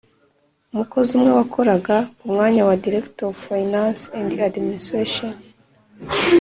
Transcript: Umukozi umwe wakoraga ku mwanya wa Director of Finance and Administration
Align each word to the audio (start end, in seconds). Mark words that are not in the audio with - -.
Umukozi 0.71 1.09
umwe 1.17 1.31
wakoraga 1.37 1.95
ku 2.17 2.23
mwanya 2.31 2.61
wa 2.67 2.75
Director 2.85 3.23
of 3.31 3.37
Finance 3.47 4.01
and 4.17 4.29
Administration 4.49 5.33